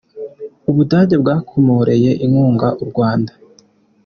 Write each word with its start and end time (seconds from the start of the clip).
U 0.69 0.71
Budage 0.75 1.15
bwakomoreye 1.21 2.11
inkunga 2.25 2.67
u 2.83 2.85
Rwanda 2.89 3.31